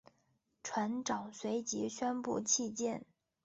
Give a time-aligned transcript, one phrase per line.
[0.63, 3.05] 船长随即宣布弃舰。